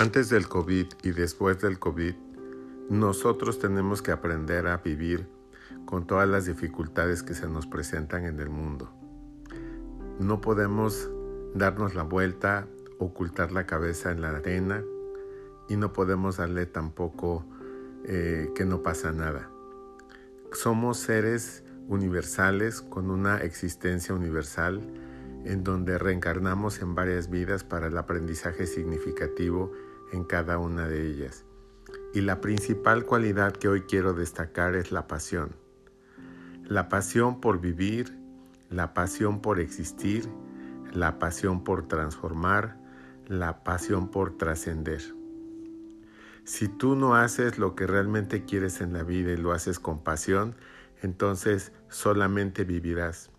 Antes 0.00 0.28
del 0.28 0.46
COVID 0.46 0.86
y 1.02 1.10
después 1.10 1.60
del 1.60 1.80
COVID, 1.80 2.14
nosotros 2.88 3.58
tenemos 3.58 4.00
que 4.00 4.12
aprender 4.12 4.68
a 4.68 4.76
vivir 4.76 5.26
con 5.86 6.06
todas 6.06 6.28
las 6.28 6.46
dificultades 6.46 7.24
que 7.24 7.34
se 7.34 7.48
nos 7.48 7.66
presentan 7.66 8.24
en 8.24 8.38
el 8.38 8.48
mundo. 8.48 8.92
No 10.20 10.40
podemos 10.40 11.10
darnos 11.52 11.96
la 11.96 12.04
vuelta, 12.04 12.68
ocultar 13.00 13.50
la 13.50 13.66
cabeza 13.66 14.12
en 14.12 14.20
la 14.20 14.30
arena 14.30 14.84
y 15.68 15.74
no 15.74 15.92
podemos 15.92 16.36
darle 16.36 16.66
tampoco 16.66 17.44
eh, 18.04 18.52
que 18.54 18.64
no 18.64 18.84
pasa 18.84 19.10
nada. 19.10 19.50
Somos 20.52 20.98
seres 20.98 21.64
universales 21.88 22.82
con 22.82 23.10
una 23.10 23.38
existencia 23.38 24.14
universal 24.14 24.80
en 25.44 25.64
donde 25.64 25.98
reencarnamos 25.98 26.80
en 26.80 26.94
varias 26.94 27.30
vidas 27.30 27.64
para 27.64 27.86
el 27.86 27.96
aprendizaje 27.98 28.66
significativo 28.66 29.72
en 30.12 30.24
cada 30.24 30.58
una 30.58 30.88
de 30.88 31.06
ellas. 31.06 31.44
Y 32.14 32.20
la 32.20 32.40
principal 32.40 33.04
cualidad 33.04 33.52
que 33.52 33.68
hoy 33.68 33.82
quiero 33.82 34.12
destacar 34.12 34.74
es 34.74 34.92
la 34.92 35.06
pasión. 35.06 35.56
La 36.64 36.88
pasión 36.88 37.40
por 37.40 37.60
vivir, 37.60 38.18
la 38.70 38.92
pasión 38.94 39.40
por 39.40 39.60
existir, 39.60 40.28
la 40.92 41.18
pasión 41.18 41.64
por 41.64 41.88
transformar, 41.88 42.78
la 43.26 43.62
pasión 43.62 44.10
por 44.10 44.36
trascender. 44.36 45.02
Si 46.44 46.68
tú 46.68 46.96
no 46.96 47.14
haces 47.14 47.58
lo 47.58 47.74
que 47.74 47.86
realmente 47.86 48.44
quieres 48.44 48.80
en 48.80 48.94
la 48.94 49.02
vida 49.02 49.32
y 49.32 49.36
lo 49.36 49.52
haces 49.52 49.78
con 49.78 50.02
pasión, 50.02 50.54
entonces 51.02 51.72
solamente 51.88 52.64
vivirás. 52.64 53.30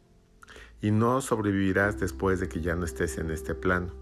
Y 0.81 0.91
no 0.91 1.21
sobrevivirás 1.21 1.99
después 1.99 2.39
de 2.39 2.47
que 2.47 2.61
ya 2.61 2.75
no 2.75 2.85
estés 2.85 3.17
en 3.17 3.31
este 3.31 3.55
plano. 3.55 3.93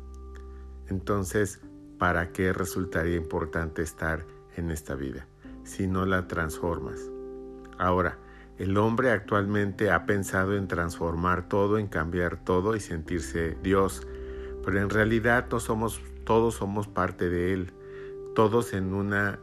Entonces, 0.89 1.61
¿para 1.97 2.31
qué 2.31 2.53
resultaría 2.53 3.15
importante 3.15 3.81
estar 3.81 4.25
en 4.55 4.71
esta 4.71 4.95
vida 4.95 5.27
si 5.63 5.87
no 5.87 6.05
la 6.05 6.27
transformas? 6.27 6.99
Ahora, 7.77 8.17
el 8.57 8.77
hombre 8.77 9.11
actualmente 9.11 9.91
ha 9.91 10.05
pensado 10.05 10.55
en 10.55 10.67
transformar 10.67 11.47
todo, 11.47 11.77
en 11.77 11.87
cambiar 11.87 12.43
todo 12.43 12.75
y 12.75 12.79
sentirse 12.79 13.55
Dios, 13.61 14.07
pero 14.65 14.79
en 14.79 14.89
realidad 14.89 15.47
no 15.51 15.59
somos, 15.59 16.01
todos 16.23 16.55
somos 16.55 16.87
parte 16.87 17.29
de 17.29 17.53
Él, 17.53 17.73
todos 18.33 18.73
en 18.73 18.93
una 18.93 19.39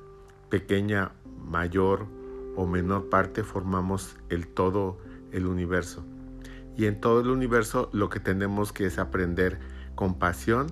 pequeña, 0.51 1.13
mayor 1.45 2.07
o 2.57 2.67
menor 2.67 3.09
parte 3.09 3.45
formamos 3.45 4.17
el 4.31 4.49
todo, 4.49 4.99
el 5.33 5.47
universo. 5.47 6.05
Y 6.77 6.87
en 6.87 7.01
todo 7.01 7.21
el 7.21 7.29
universo 7.29 7.89
lo 7.93 8.09
que 8.09 8.21
tenemos 8.21 8.73
que 8.73 8.87
es 8.87 8.99
aprender 8.99 9.59
compasión, 9.95 10.67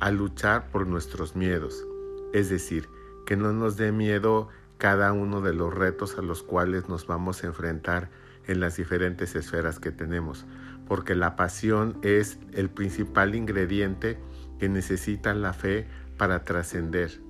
a 0.00 0.10
luchar 0.10 0.70
por 0.70 0.86
nuestros 0.86 1.36
miedos, 1.36 1.84
es 2.32 2.50
decir, 2.50 2.88
que 3.26 3.36
no 3.36 3.52
nos 3.52 3.76
dé 3.76 3.92
miedo 3.92 4.48
cada 4.78 5.12
uno 5.12 5.40
de 5.40 5.54
los 5.54 5.72
retos 5.72 6.18
a 6.18 6.22
los 6.22 6.42
cuales 6.42 6.88
nos 6.88 7.06
vamos 7.06 7.42
a 7.42 7.46
enfrentar 7.46 8.10
en 8.46 8.60
las 8.60 8.76
diferentes 8.76 9.34
esferas 9.34 9.78
que 9.78 9.92
tenemos, 9.92 10.44
porque 10.86 11.14
la 11.14 11.36
pasión 11.36 11.98
es 12.02 12.38
el 12.52 12.68
principal 12.68 13.34
ingrediente 13.34 14.18
que 14.58 14.68
necesita 14.68 15.32
la 15.34 15.52
fe 15.52 15.86
para 16.18 16.44
trascender. 16.44 17.20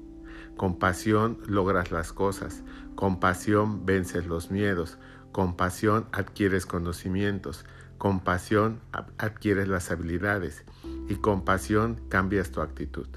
Con 0.57 0.79
pasión 0.79 1.39
logras 1.47 1.93
las 1.93 2.13
cosas, 2.13 2.63
con 2.95 3.21
pasión 3.21 3.87
vences 3.87 4.27
los 4.27 4.51
miedos, 4.51 4.99
con 5.33 5.57
pasión 5.57 6.07
adquieres 6.13 6.67
conocimientos, 6.67 7.65
con 7.99 8.21
pasión 8.21 8.81
adquieres 9.19 9.69
las 9.69 9.91
habilidades 9.91 10.65
y 11.09 11.17
con 11.17 11.45
pasión 11.45 12.01
cambias 12.09 12.51
tu 12.51 12.61
actitud. 12.61 13.09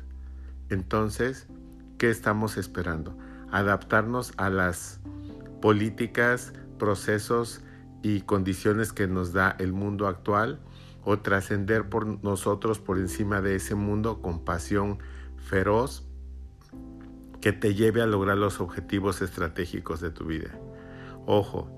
Entonces, 0.70 1.48
¿qué 1.98 2.10
estamos 2.10 2.58
esperando? 2.58 3.18
Adaptarnos 3.52 4.34
a 4.38 4.50
las 4.50 5.00
políticas, 5.62 6.54
procesos 6.78 7.62
y 8.04 8.22
condiciones 8.22 8.94
que 8.94 9.08
nos 9.08 9.34
da 9.34 9.56
el 9.60 9.74
mundo 9.74 10.08
actual 10.08 10.60
o 11.04 11.20
trascender 11.20 11.90
por 11.90 12.06
nosotros 12.24 12.80
por 12.80 12.98
encima 12.98 13.42
de 13.42 13.56
ese 13.56 13.76
mundo 13.76 14.22
con 14.22 14.44
pasión 14.44 15.00
feroz 15.38 16.06
que 17.42 17.54
te 17.54 17.76
lleve 17.76 18.02
a 18.02 18.08
lograr 18.08 18.38
los 18.38 18.60
objetivos 18.60 19.22
estratégicos 19.22 20.02
de 20.02 20.10
tu 20.10 20.26
vida. 20.26 20.60
Ojo, 21.26 21.77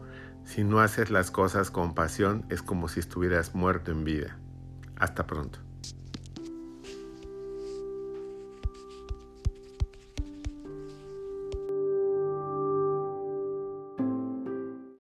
si 0.50 0.64
no 0.64 0.80
haces 0.80 1.12
las 1.12 1.30
cosas 1.30 1.70
con 1.70 1.94
pasión 1.94 2.44
es 2.50 2.64
como 2.64 2.88
si 2.88 3.00
estuvieras 3.00 3.54
muerto 3.54 3.92
en 3.92 4.04
vida. 4.04 4.40
Hasta 4.98 5.28
pronto. 5.28 5.60